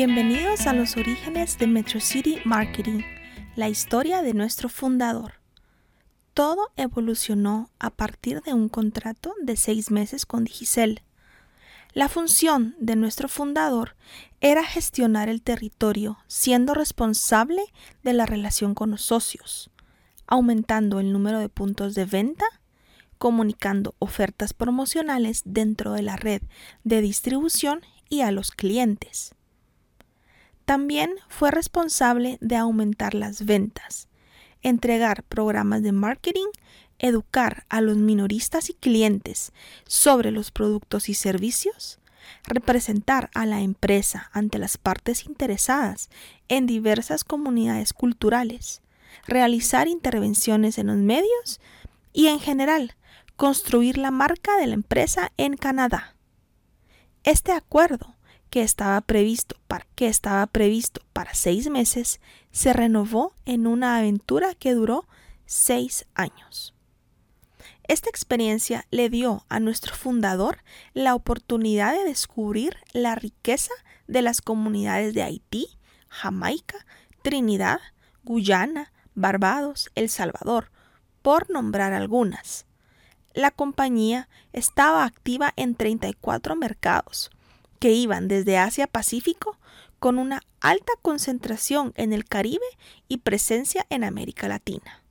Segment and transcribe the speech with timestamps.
[0.00, 3.00] Bienvenidos a los orígenes de Metro City Marketing,
[3.56, 5.32] la historia de nuestro fundador.
[6.34, 11.02] Todo evolucionó a partir de un contrato de seis meses con Digicel.
[11.94, 13.96] La función de nuestro fundador
[14.40, 17.64] era gestionar el territorio, siendo responsable
[18.04, 19.68] de la relación con los socios,
[20.28, 22.44] aumentando el número de puntos de venta,
[23.18, 26.42] comunicando ofertas promocionales dentro de la red
[26.84, 29.34] de distribución y a los clientes.
[30.68, 34.06] También fue responsable de aumentar las ventas,
[34.60, 36.48] entregar programas de marketing,
[36.98, 39.54] educar a los minoristas y clientes
[39.86, 42.00] sobre los productos y servicios,
[42.44, 46.10] representar a la empresa ante las partes interesadas
[46.48, 48.82] en diversas comunidades culturales,
[49.26, 51.62] realizar intervenciones en los medios
[52.12, 52.94] y en general
[53.36, 56.14] construir la marca de la empresa en Canadá.
[57.24, 58.17] Este acuerdo
[58.50, 64.54] que estaba previsto para, que estaba previsto para seis meses se renovó en una aventura
[64.54, 65.06] que duró
[65.46, 66.74] seis años.
[67.84, 70.58] Esta experiencia le dio a nuestro fundador
[70.92, 73.72] la oportunidad de descubrir la riqueza
[74.06, 76.76] de las comunidades de Haití, Jamaica,
[77.22, 77.80] Trinidad,
[78.24, 80.70] Guyana, Barbados, El Salvador,
[81.22, 82.66] por nombrar algunas.
[83.32, 87.30] La compañía estaba activa en 34 mercados,
[87.78, 89.58] que iban desde Asia-Pacífico
[89.98, 92.64] con una alta concentración en el Caribe
[93.08, 95.02] y presencia en América Latina.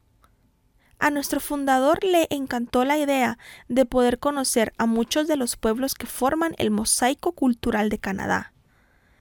[0.99, 3.37] A nuestro fundador le encantó la idea
[3.67, 8.53] de poder conocer a muchos de los pueblos que forman el mosaico cultural de Canadá.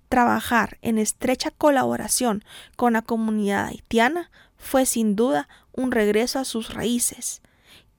[0.08, 2.44] Trabajar en estrecha colaboración
[2.76, 7.42] con la comunidad haitiana fue sin duda un regreso a sus raíces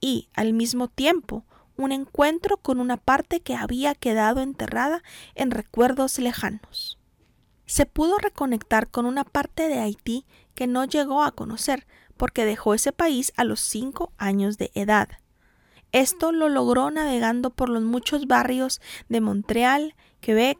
[0.00, 1.44] y, al mismo tiempo,
[1.78, 5.02] un encuentro con una parte que había quedado enterrada
[5.34, 6.98] en recuerdos lejanos.
[7.64, 11.86] Se pudo reconectar con una parte de Haití que no llegó a conocer
[12.16, 15.08] porque dejó ese país a los cinco años de edad.
[15.92, 20.58] Esto lo logró navegando por los muchos barrios de Montreal, Quebec,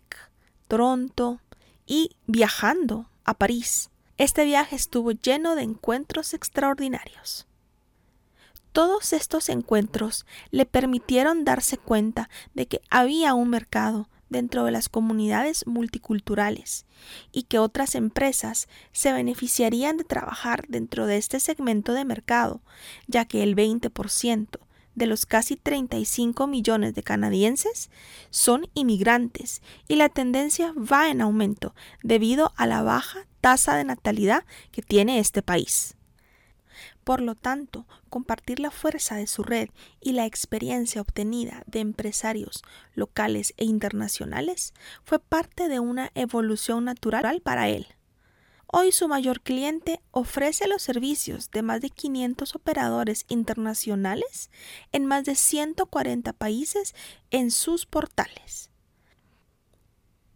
[0.69, 1.41] Toronto
[1.85, 3.91] y viajando a París.
[4.19, 7.48] Este viaje estuvo lleno de encuentros extraordinarios.
[8.79, 14.89] Todos estos encuentros le permitieron darse cuenta de que había un mercado dentro de las
[14.89, 16.87] comunidades multiculturales
[17.33, 22.61] y que otras empresas se beneficiarían de trabajar dentro de este segmento de mercado,
[23.09, 24.61] ya que el 20%
[24.95, 27.91] de los casi 35 millones de canadienses
[28.31, 31.75] son inmigrantes y la tendencia va en aumento
[32.05, 35.98] debido a la baja tasa de natalidad que tiene este país.
[37.09, 42.63] Por lo tanto, compartir la fuerza de su red y la experiencia obtenida de empresarios
[42.93, 44.75] locales e internacionales
[45.05, 47.87] fue parte de una evolución natural para él.
[48.67, 54.51] Hoy su mayor cliente ofrece los servicios de más de 500 operadores internacionales
[54.93, 56.95] en más de 140 países
[57.31, 58.69] en sus portales.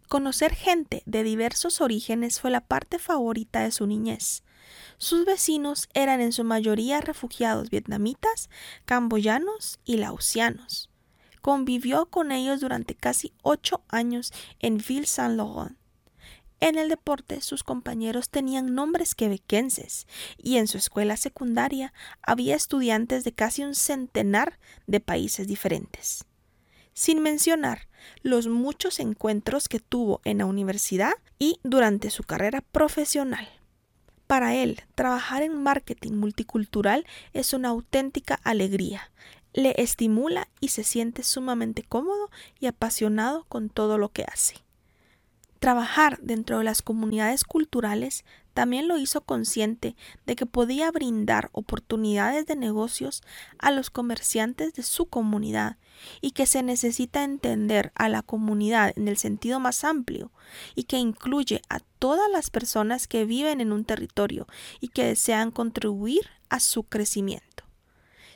[0.08, 4.42] Conocer gente de diversos orígenes fue la parte favorita de su niñez.
[4.98, 8.48] Sus vecinos eran en su mayoría refugiados vietnamitas,
[8.84, 10.90] camboyanos y laosianos.
[11.40, 15.76] Convivió con ellos durante casi ocho años en Ville Saint-Laurent.
[16.62, 20.06] En el deporte sus compañeros tenían nombres quebequenses
[20.38, 26.24] y en su escuela secundaria había estudiantes de casi un centenar de países diferentes.
[26.94, 27.88] Sin mencionar
[28.22, 33.48] los muchos encuentros que tuvo en la universidad y durante su carrera profesional.
[34.32, 37.04] Para él, trabajar en marketing multicultural
[37.34, 39.10] es una auténtica alegría.
[39.52, 44.54] Le estimula y se siente sumamente cómodo y apasionado con todo lo que hace.
[45.62, 49.94] Trabajar dentro de las comunidades culturales también lo hizo consciente
[50.26, 53.22] de que podía brindar oportunidades de negocios
[53.60, 55.76] a los comerciantes de su comunidad
[56.20, 60.32] y que se necesita entender a la comunidad en el sentido más amplio
[60.74, 64.48] y que incluye a todas las personas que viven en un territorio
[64.80, 67.62] y que desean contribuir a su crecimiento,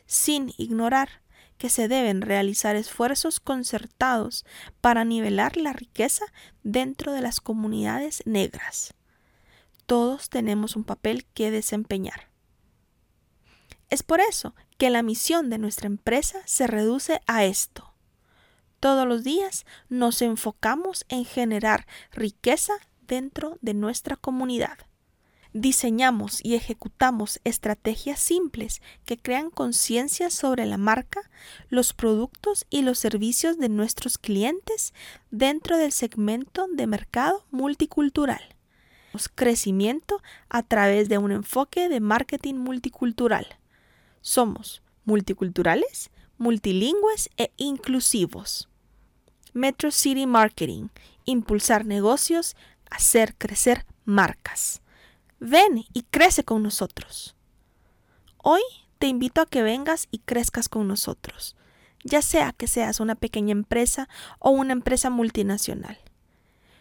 [0.07, 1.26] sin ignorar
[1.59, 4.45] que se deben realizar esfuerzos concertados
[4.81, 6.25] para nivelar la riqueza
[6.63, 8.95] dentro de las comunidades negras
[9.87, 12.29] todos tenemos un papel que desempeñar.
[13.89, 17.95] Es por eso que la misión de nuestra empresa se reduce a esto.
[18.81, 22.75] Todos los días nos enfocamos en generar riqueza
[23.07, 24.77] dentro de nuestra comunidad.
[25.59, 31.31] Diseñamos y ejecutamos estrategias simples que crean conciencia sobre la marca,
[31.71, 34.93] los productos y los servicios de nuestros clientes
[35.31, 38.43] dentro del segmento de mercado multicultural.
[39.35, 40.21] Crecimiento
[40.51, 43.47] a través de un enfoque de marketing multicultural.
[44.21, 48.69] Somos multiculturales, multilingües e inclusivos.
[49.55, 50.89] Metro City Marketing.
[51.25, 52.57] Impulsar negocios,
[52.91, 54.83] hacer crecer marcas.
[55.39, 57.37] Ven y crece con nosotros.
[58.39, 58.63] Hoy
[58.99, 61.57] te invito a que vengas y crezcas con nosotros,
[62.05, 65.99] ya sea que seas una pequeña empresa o una empresa multinacional.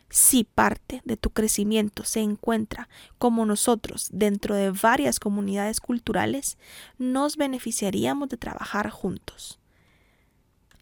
[0.10, 2.88] Si parte de tu crecimiento se encuentra
[3.18, 6.58] como nosotros dentro de varias comunidades culturales,
[6.98, 9.60] nos beneficiaríamos de trabajar juntos.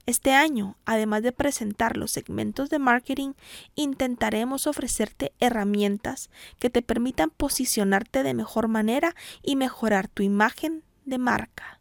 [0.06, 3.36] Este año, además de presentar los segmentos de marketing,
[3.76, 6.30] intentaremos ofrecerte herramientas
[6.60, 11.80] que te permitan posicionarte de mejor manera y mejorar tu imagen de marca.